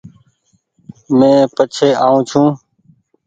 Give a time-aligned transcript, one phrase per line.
[1.17, 2.53] مينٚ پڇي آئو ڇوٚنٚ